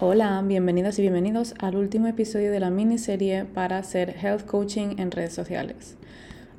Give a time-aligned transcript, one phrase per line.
[0.00, 5.10] Hola, bienvenidas y bienvenidos al último episodio de la miniserie para hacer health coaching en
[5.10, 5.96] redes sociales.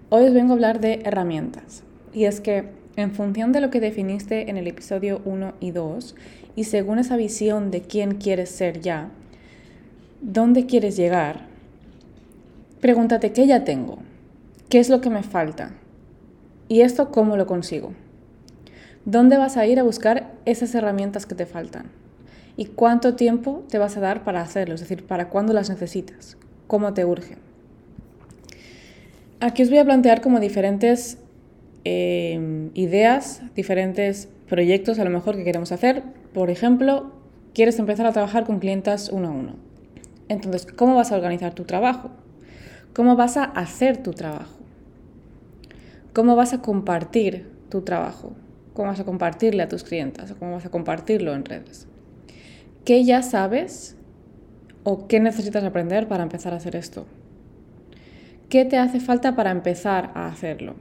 [0.09, 1.81] Hoy os vengo a hablar de herramientas.
[2.13, 2.65] Y es que
[2.97, 6.15] en función de lo que definiste en el episodio 1 y 2,
[6.55, 9.09] y según esa visión de quién quieres ser ya,
[10.21, 11.47] dónde quieres llegar,
[12.79, 13.97] pregúntate qué ya tengo,
[14.69, 15.71] qué es lo que me falta
[16.69, 17.91] y esto cómo lo consigo.
[19.03, 21.87] ¿Dónde vas a ir a buscar esas herramientas que te faltan?
[22.55, 24.75] ¿Y cuánto tiempo te vas a dar para hacerlo?
[24.75, 26.37] Es decir, ¿para cuándo las necesitas?
[26.67, 27.37] ¿Cómo te urge?
[29.39, 31.17] Aquí os voy a plantear como diferentes
[31.85, 36.03] eh, ideas, diferentes proyectos a lo mejor que queremos hacer.
[36.33, 37.11] Por ejemplo,
[37.53, 39.55] quieres empezar a trabajar con clientas uno a uno.
[40.27, 42.11] Entonces, ¿cómo vas a organizar tu trabajo?
[42.93, 44.58] ¿Cómo vas a hacer tu trabajo?
[46.13, 48.33] ¿Cómo vas a compartir tu trabajo?
[48.73, 50.33] ¿Cómo vas a compartirle a tus clientas?
[50.39, 51.87] ¿Cómo vas a compartirlo en redes?
[52.83, 53.95] ¿Qué ya sabes
[54.83, 57.05] o qué necesitas aprender para empezar a hacer esto?
[58.49, 60.73] ¿Qué te hace falta para empezar a hacerlo?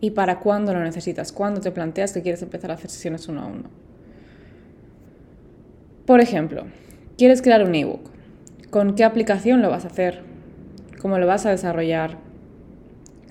[0.00, 1.30] ¿Y para cuándo lo necesitas?
[1.30, 3.70] ¿Cuándo te planteas que quieres empezar a hacer sesiones uno a uno?
[6.06, 6.64] Por ejemplo,
[7.16, 8.10] quieres crear un ebook.
[8.70, 10.22] ¿Con qué aplicación lo vas a hacer?
[11.00, 12.23] ¿Cómo lo vas a desarrollar?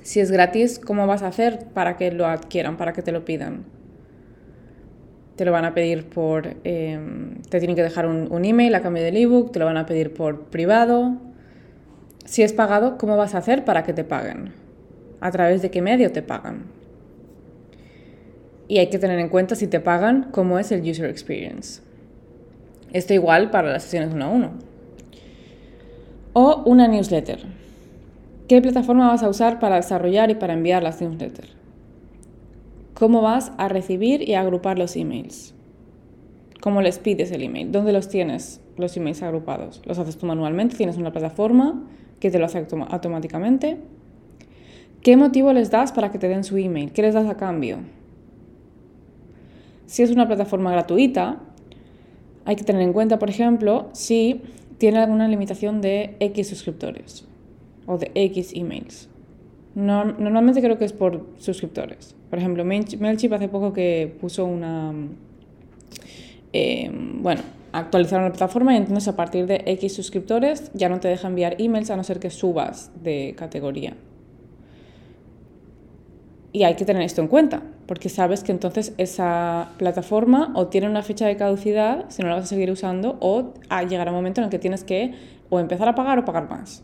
[0.04, 3.26] Si es gratis, ¿cómo vas a hacer para que lo adquieran, para que te lo
[3.26, 3.66] pidan?
[5.36, 9.04] te lo van a pedir por, em, te tienen que dejar un, email a cambio
[9.04, 11.18] del ebook, te lo van a pedir por privado.
[12.26, 14.54] Si es pagado, ¿cómo vas a hacer para que te paguen?
[15.22, 16.66] ¿A través de qué medio te pagan?
[18.68, 21.82] Y hay que tener en cuenta si te pagan, cómo es el user experience.
[22.92, 24.52] Esto igual para las sesiones uno a uno.
[26.34, 27.40] O una newsletter.
[28.48, 31.56] ¿Qué plataforma vas a usar para desarrollar y para enviar las newsletters?
[32.94, 35.56] ¿Cómo vas a recibir y agrupar los emails?
[36.60, 37.72] ¿Cómo les pides el email?
[37.72, 39.82] ¿Dónde los tienes los emails agrupados?
[39.86, 40.76] ¿Los haces tú manualmente?
[40.76, 41.84] ¿Tienes una plataforma
[42.20, 43.78] que te lo hace automáticamente?
[45.02, 46.92] ¿Qué motivo les das para que te den su email?
[46.92, 47.78] ¿Qué les das a cambio?
[49.86, 51.40] Si es una plataforma gratuita,
[52.44, 54.42] hay que tener en cuenta, por ejemplo, si
[54.80, 57.26] tiene alguna limitación de X suscriptores
[57.86, 59.10] o de X emails.
[59.76, 62.16] normalmente creo que es por suscriptores.
[62.30, 64.94] Por ejemplo, MailChimp hace poco que puso una...
[66.52, 67.42] Eh, bueno,
[67.74, 71.56] actualizaron la plataforma y entonces a partir de X suscriptores ya no te deja enviar
[71.60, 73.96] emails a no ser que subas de categoría.
[76.54, 80.88] Y hay que tener esto en cuenta, porque sabes que entonces esa plataforma o tiene
[80.88, 83.54] una fecha de caducidad, si no la vas a seguir usando, o
[83.90, 85.16] llegará un momento en el que tienes que
[85.50, 86.84] o empezar a pagar o pagar más.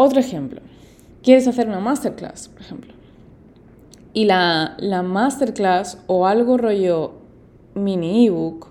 [0.00, 0.60] Otro ejemplo,
[1.24, 2.94] quieres hacer una masterclass, por ejemplo.
[4.12, 7.14] Y la, la masterclass o algo rollo
[7.74, 8.68] mini ebook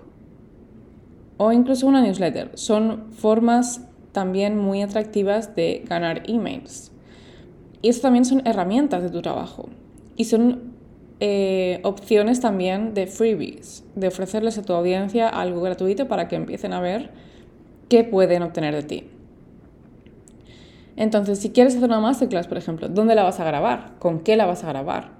[1.36, 6.92] o incluso una newsletter son formas también muy atractivas de ganar emails.
[7.82, 9.68] Y eso también son herramientas de tu trabajo.
[10.16, 10.72] Y son
[11.20, 16.72] eh, opciones también de freebies, de ofrecerles a tu audiencia algo gratuito para que empiecen
[16.72, 17.10] a ver
[17.90, 19.07] qué pueden obtener de ti.
[20.98, 23.94] Entonces, si quieres hacer una masterclass, por ejemplo, ¿dónde la vas a grabar?
[23.98, 25.18] ¿Con qué la vas a grabar?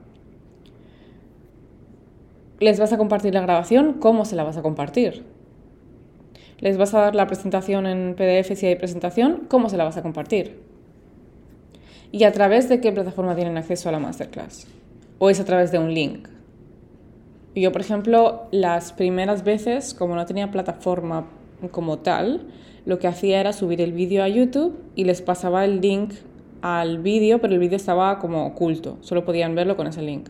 [2.61, 5.25] les vas a compartir la grabación, ¿cómo se la vas a compartir?
[6.59, 9.97] Les vas a dar la presentación en PDF si hay presentación, ¿cómo se la vas
[9.97, 10.61] a compartir?
[12.11, 14.67] ¿Y a través de qué plataforma tienen acceso a la masterclass?
[15.19, 16.29] ¿O es a través de un link?
[17.55, 21.27] Yo, por ejemplo, las primeras veces, como no tenía plataforma
[21.71, 22.47] como tal,
[22.87, 26.13] lo que hacía era subir el vídeo a YouTube y les pasaba el link
[26.63, 30.29] al vídeo, pero el vídeo estaba como oculto, solo podían verlo con ese link.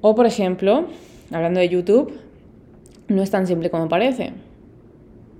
[0.00, 0.86] O, por ejemplo,
[1.30, 2.12] hablando de YouTube,
[3.08, 4.32] no es tan simple como parece.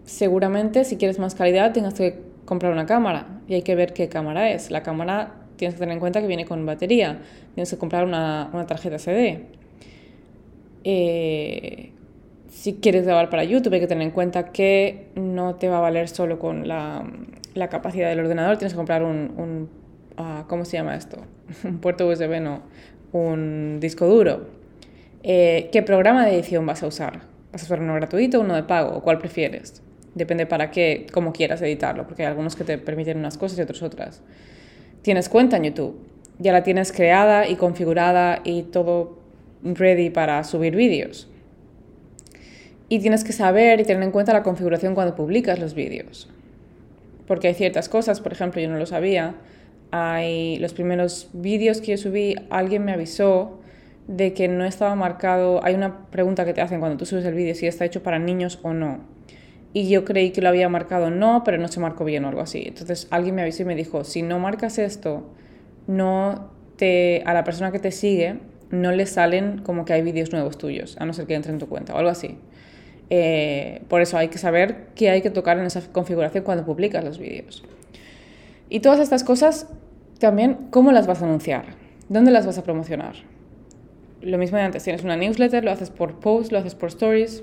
[0.05, 4.09] Seguramente, si quieres más calidad, tengas que comprar una cámara y hay que ver qué
[4.09, 4.71] cámara es.
[4.71, 7.21] La cámara tienes que tener en cuenta que viene con batería,
[7.55, 9.47] tienes que comprar una, tarjeta SD.
[10.85, 11.93] Eh,
[12.51, 15.81] si quieres grabar para YouTube, hay que tener en cuenta que no te va a
[15.81, 17.05] valer solo con la,
[17.71, 19.71] capacidad del ordenador, tienes que comprar un, un
[20.17, 21.19] ah, ¿cómo se llama esto?
[21.65, 22.63] un puerto USB, no,
[23.13, 24.47] un disco duro,
[25.23, 27.21] eh, ¿qué programa de edición vas a usar?
[27.53, 28.97] ¿Vas a usar uno gratuito o uno de pago?
[28.97, 29.83] ¿O cuál prefieres?
[30.15, 33.63] Depende para qué, cómo quieras editarlo, porque hay algunos que te permiten unas cosas y
[33.63, 34.23] otros otras.
[35.03, 35.97] Tienes cuenta en YouTube,
[36.39, 39.19] ya la tienes creada y configurada y todo
[39.63, 41.30] ready para subir vídeos.
[42.91, 46.29] Y tienes que saber y tener en cuenta la configuración cuando publicas los vídeos.
[47.27, 49.37] Porque hay ciertas cosas, por ejemplo, yo no lo sabía,
[49.93, 53.61] hay los primeros vídeos que yo subí, alguien me avisó
[54.09, 57.35] de que no estaba marcado, hay una pregunta que te hacen cuando tú subes el
[57.35, 58.99] vídeo si está hecho para niños o no.
[59.73, 62.41] Y yo creí que lo había marcado no, pero no se marcó bien o algo
[62.41, 62.65] así.
[62.67, 65.31] Entonces alguien me avisó y me dijo, si no marcas esto,
[65.87, 68.41] no te, a la persona que te sigue
[68.71, 71.59] no le salen como que hay vídeos nuevos tuyos, a no ser que entre en
[71.59, 72.39] tu cuenta o algo así.
[73.11, 77.05] Eh, por eso hay que saber qué hay que tocar en esa configuración cuando publicas
[77.05, 77.65] los vídeos.
[78.69, 79.67] Y todas estas cosas
[80.21, 81.65] también, ¿cómo las vas a anunciar?
[82.09, 83.15] ¿Dónde las vas a promocionar?
[84.23, 87.43] Lo mismo de antes, tienes una newsletter, lo haces por post, lo haces por stories,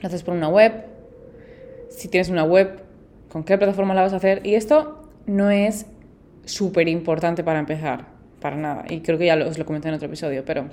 [0.00, 0.84] lo haces por una web.
[1.90, 2.82] Si tienes una web,
[3.28, 4.46] ¿con qué plataforma la vas a hacer?
[4.46, 5.86] Y esto no es
[6.44, 8.06] súper importante para empezar,
[8.40, 8.84] para nada.
[8.88, 10.68] Y creo que ya os lo comenté en otro episodio, pero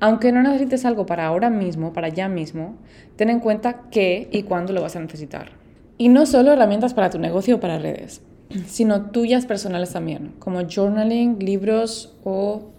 [0.00, 2.76] aunque no necesites algo para ahora mismo, para ya mismo,
[3.16, 5.50] ten en cuenta qué y cuándo lo vas a necesitar.
[5.98, 8.22] Y no solo herramientas para tu negocio o para redes,
[8.66, 12.70] sino tuyas personales también, como journaling, libros o,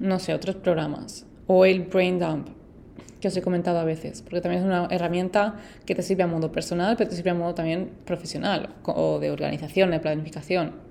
[0.00, 1.26] no sé, otros programas.
[1.46, 2.48] O el brain dump,
[3.20, 5.56] que os he comentado a veces, porque también es una herramienta
[5.86, 9.30] que te sirve a modo personal, pero te sirve a modo también profesional, o de
[9.30, 10.83] organización, de planificación.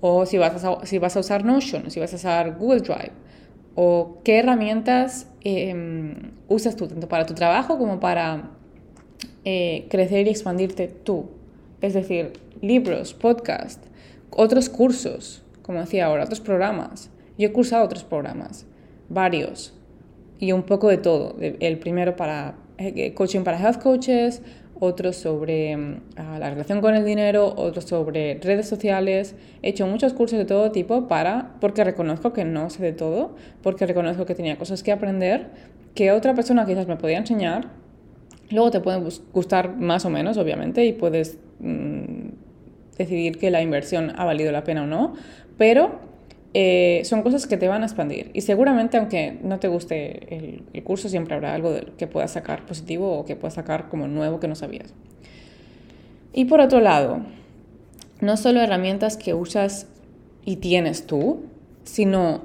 [0.00, 3.12] O si vas a, si vas a usar Notion, si vas a usar Google Drive,
[3.74, 8.50] o qué herramientas em, usas tú, tanto para tu trabajo como para
[9.44, 11.30] eh, crecer y expandirte tú.
[11.80, 13.84] Es decir, libros, podcast,
[14.30, 17.10] otros cursos, como decía ahora, otros programas.
[17.36, 18.66] Yo he cursado otros programas,
[19.08, 19.74] varios,
[20.38, 21.36] y un poco de todo.
[21.40, 24.42] El primero para eh, coaching para health coaches,
[24.84, 29.34] otro sobre mm, la relación con el dinero, otro sobre redes sociales.
[29.62, 33.34] He hecho muchos cursos de todo tipo para, porque reconozco que no sé de todo,
[33.62, 35.50] porque reconozco que tenía cosas que aprender,
[35.94, 37.68] que otra persona quizás me podía enseñar.
[38.50, 42.28] Luego te pueden gustar más o menos, obviamente, y puedes mm,
[42.98, 45.14] decidir que la inversión ha valido la pena o no,
[45.56, 46.13] pero
[46.56, 48.30] eh, son cosas que te van a expandir.
[48.32, 53.18] Y seguramente, aunque no te guste el, curso, siempre habrá algo que puedas sacar positivo
[53.18, 54.94] o que puedas sacar como nuevo que no sabías.
[56.32, 57.22] Y por otro lado,
[58.20, 59.88] no solo herramientas que usas
[60.44, 61.42] y tienes tú,
[61.82, 62.42] sino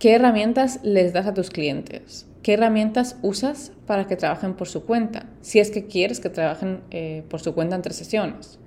[0.00, 2.26] qué herramientas les das a tus clientes.
[2.42, 5.26] ¿Qué herramientas usas para que trabajen por su cuenta?
[5.40, 8.58] Si es que quieres que trabajen eh, por su cuenta entre sesiones.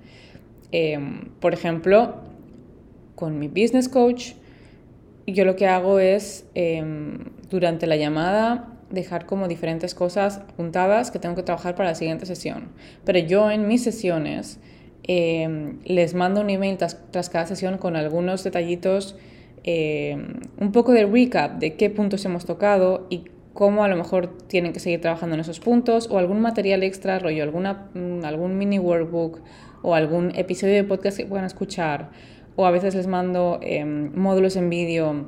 [0.72, 2.16] Em, por ejemplo,
[3.14, 4.32] con mi business coach,
[5.32, 7.18] yo lo que hago es em,
[7.50, 12.26] durante la llamada dejar como diferentes cosas apuntadas que tengo que trabajar para la siguiente
[12.26, 12.68] sesión.
[13.04, 14.60] Pero yo en mis sesiones
[15.02, 19.16] em, les mando un email tras, cada sesión con algunos detallitos,
[19.66, 23.24] un poco de recap de qué puntos hemos tocado y
[23.56, 27.18] cómo a lo mejor tienen que seguir trabajando en esos puntos o algún material extra,
[27.18, 29.40] rollo, alguna, mm, algún mini workbook
[29.82, 32.10] o algún episodio de podcast que puedan escuchar,
[32.56, 35.26] o a veces les mando em, módulos en vídeo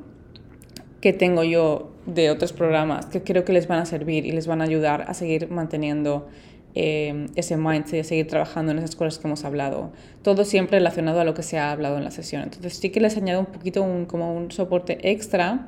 [0.99, 4.47] que tengo yo de otros programas que creo que les van a servir y les
[4.47, 6.27] van a ayudar a seguir manteniendo
[6.73, 9.91] em, ese mindset y a seguir trabajando en esas cosas que hemos hablado.
[10.23, 12.43] Todo siempre relacionado a lo que se ha hablado en la sesión.
[12.43, 15.67] Entonces sí que les añado un poquito un, como un soporte extra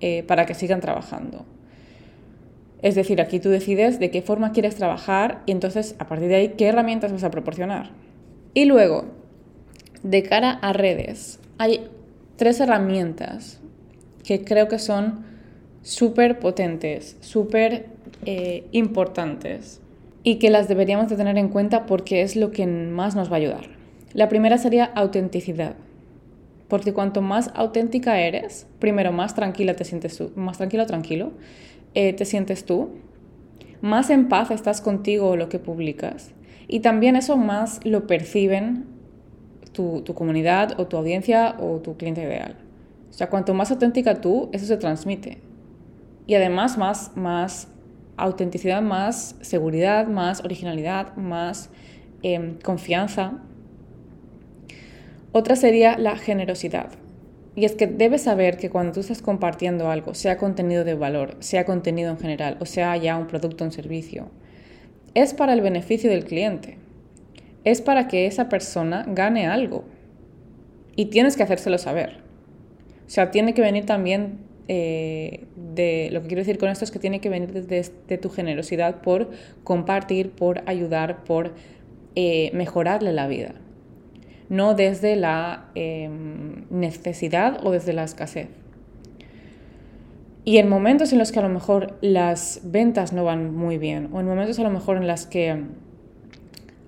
[0.00, 1.44] eh, para que sigan trabajando.
[2.80, 6.34] Es decir, aquí tú decides de qué forma quieres trabajar y entonces a partir de
[6.34, 7.90] ahí qué herramientas vas a proporcionar.
[8.54, 9.04] Y luego,
[10.02, 11.88] de cara a redes, hay
[12.36, 13.60] tres herramientas
[14.24, 15.24] que creo que son
[15.82, 17.86] súper potentes, súper
[18.24, 19.80] eh, importantes
[20.22, 23.34] y que las deberíamos de tener en cuenta porque es lo que más nos va
[23.34, 23.66] a ayudar.
[24.14, 25.74] La primera sería autenticidad.
[26.68, 31.32] Porque cuanto más auténtica eres, primero más tranquila te sientes tú, más tranquilo tranquilo
[31.94, 32.90] eh, te sientes tú,
[33.82, 36.30] más en paz estás contigo lo que publicas
[36.68, 38.86] y también eso más lo perciben
[39.72, 42.56] tu, comunidad o tu audiencia o tu cliente ideal.
[43.10, 45.38] O sea, cuanto más auténtica tú, eso se transmite.
[46.26, 47.68] Y además más, más
[48.16, 51.70] autenticidad, más seguridad, más originalidad, más
[52.22, 53.42] em, confianza.
[55.32, 56.90] Otra sería la generosidad.
[57.54, 61.36] Y es que debes saber que cuando tú estás compartiendo algo, sea contenido de valor,
[61.40, 64.30] sea contenido en general, o sea ya un producto o un servicio,
[65.14, 66.78] es para el beneficio del cliente
[67.64, 69.84] es para que esa persona gane algo.
[70.96, 72.18] Y tienes que hacérselo saber.
[73.06, 74.38] O sea, tiene que venir también
[74.68, 78.30] eh, de, lo que quiero decir con esto es que tiene que venir de, tu
[78.30, 79.30] generosidad por
[79.64, 81.52] compartir, por ayudar, por
[82.14, 83.54] eh, mejorarle la vida.
[84.48, 88.48] No desde la em, necesidad o desde la escasez.
[90.44, 94.08] Y en momentos en los que a lo mejor las ventas no van muy bien,
[94.12, 95.62] o en momentos a lo mejor en las que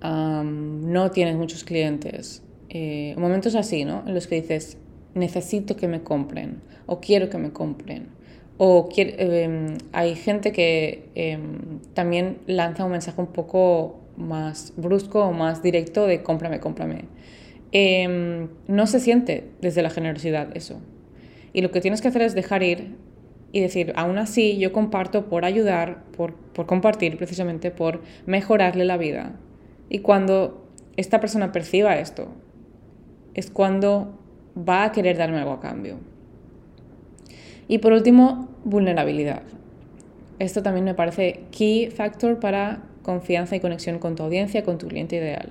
[0.02, 2.42] no tienes muchos clientes.
[2.68, 4.02] Eh, momentos así, ¿no?
[4.06, 4.78] En los que dices,
[5.14, 8.08] necesito que me compren o quiero que me compren.
[8.56, 15.32] O em, hay gente que em, también lanza un mensaje un poco más brusco o
[15.32, 17.04] más directo de cómprame, cómprame.
[17.72, 20.80] Em, no se siente desde la generosidad eso.
[21.52, 22.96] Y lo que tienes que hacer es dejar ir
[23.50, 28.96] y decir, aún así yo comparto por ayudar, por, por compartir precisamente, por mejorarle la
[28.96, 29.36] vida.
[29.88, 32.28] Y cuando esta persona perciba esto,
[33.34, 34.18] es cuando
[34.56, 35.98] va a querer darme algo a cambio.
[37.68, 39.42] Y por último, vulnerabilidad.
[40.38, 44.88] Esto también me parece key factor para confianza y conexión con tu audiencia, con tu
[44.88, 45.50] cliente ideal.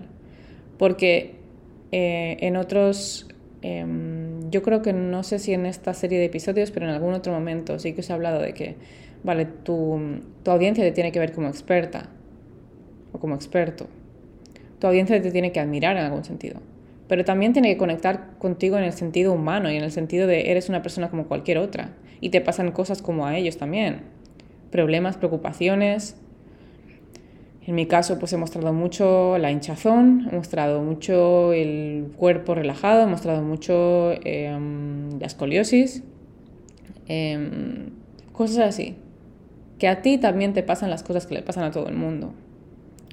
[0.77, 1.35] Porque
[1.91, 3.27] eh, en otros,
[3.61, 7.13] em, yo creo que no sé si en esta serie de episodios, pero en algún
[7.13, 8.75] otro momento sí que os he hablado de que,
[9.23, 9.99] vale, tu,
[10.43, 12.09] tu audiencia te tiene que ver como experta
[13.11, 13.87] o como experto.
[14.83, 16.59] Tu audiencia te tiene que admirar en algún sentido
[17.07, 20.51] pero también tiene que conectar contigo en el sentido humano y en el sentido de
[20.51, 24.01] eres una persona como cualquier otra y te pasan cosas como a ellos también.
[24.71, 26.17] Problemas, preocupaciones.
[27.67, 33.03] En mi caso, pues he mostrado mucho la hinchazón, he mostrado mucho el cuerpo relajado,
[33.03, 36.03] he mostrado mucho em, la escoliosis,
[37.07, 37.91] em,
[38.31, 38.95] cosas así.
[39.77, 42.33] Que a ti también te pasan las cosas que le pasan a todo el mundo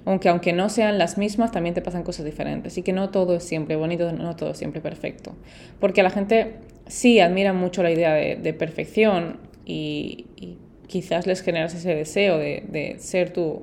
[0.05, 2.79] aunque aunque no sean las mismas, también te pasan cosas diferentes.
[2.79, 5.35] Y que no todo es siempre bonito, no todo es siempre perfecto.
[5.79, 6.55] Porque la gente
[6.87, 10.27] sí admira mucho la idea de, perfección y,
[10.87, 13.63] quizás les generas ese deseo de, ser tú.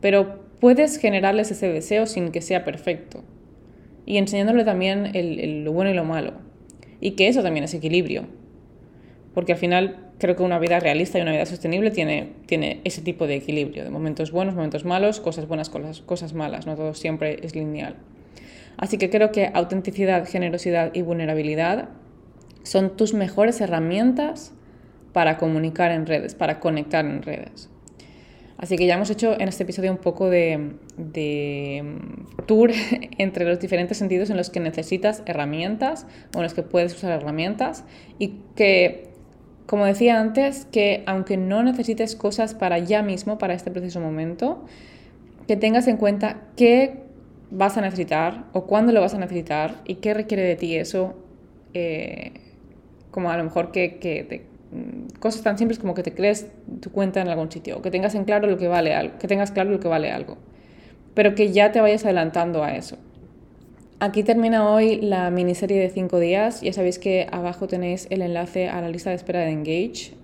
[0.00, 3.24] Pero puedes generarles ese deseo sin que sea perfecto.
[4.06, 5.10] Y enseñándole también
[5.64, 6.34] lo bueno y lo malo.
[7.00, 8.24] Y que eso también es equilibrio.
[9.34, 13.00] Porque al final creo que una vida realista y una vida sostenible tiene, tiene ese
[13.00, 16.94] tipo de equilibrio, de momentos buenos, momentos malos, cosas buenas, cosas, cosas malas, no todo
[16.94, 17.96] siempre es lineal.
[18.76, 21.88] Así que creo que autenticidad, generosidad y vulnerabilidad
[22.62, 24.52] son tus mejores herramientas
[25.12, 27.70] para comunicar en redes, para conectar en redes.
[28.58, 32.70] Así que ya hemos hecho en este episodio un poco de, de, mm, tour
[33.18, 37.10] entre los diferentes sentidos en los que necesitas herramientas o en los que puedes usar
[37.12, 37.84] herramientas
[38.18, 39.09] y que
[39.70, 44.64] como decía antes, que aunque no necesites cosas para ya mismo, para este preciso momento,
[45.46, 47.04] que tengas en cuenta qué
[47.52, 51.14] vas a necesitar o cuándo lo vas a necesitar y qué requiere de ti eso,
[51.72, 52.32] eh,
[53.12, 56.48] como a lo mejor que, mm, cosas tan simples como que te crees
[56.80, 59.28] tu cuenta en algún sitio, o que tengas en claro lo que vale algo, que
[59.28, 60.36] tengas claro lo que vale algo,
[61.14, 62.96] pero que ya te vayas adelantando a eso.
[64.02, 66.62] Aquí termina hoy la miniserie de 5 días.
[66.62, 70.14] Ya sabéis que abajo tenéis el enlace a la lista de espera de Engage.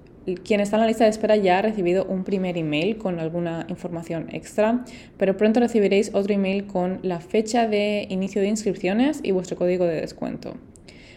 [0.44, 3.66] Quien está en la lista de espera ya ha recibido un primer email con alguna
[3.68, 4.82] información extra,
[5.18, 9.84] pero pronto recibiréis otro email con la fecha de inicio de inscripciones y vuestro código
[9.84, 10.54] de descuento.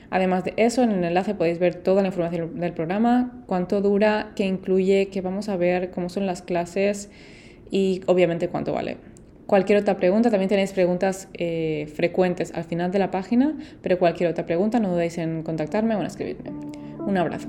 [0.09, 4.33] Además de eso, en el enlace podéis ver toda la información del programa, cuánto dura,
[4.35, 7.09] qué incluye, qué vamos a ver, cómo son las clases
[7.71, 8.97] y obviamente cuánto vale.
[9.49, 14.29] Cualquier otra pregunta, también tenéis preguntas eh, frecuentes al final de la página, pero cualquier
[14.29, 16.51] otra pregunta no dudéis en contactarme o en escribirme.
[16.99, 17.47] Un abrazo.